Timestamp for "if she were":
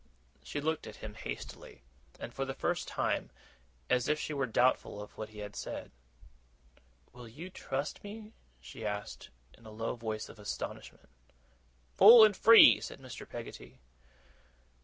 4.07-4.47